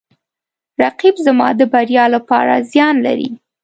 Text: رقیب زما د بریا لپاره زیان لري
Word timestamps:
رقیب 0.81 1.15
زما 1.25 1.47
د 1.59 1.61
بریا 1.73 2.05
لپاره 2.15 2.53
زیان 2.71 2.95
لري 3.05 3.29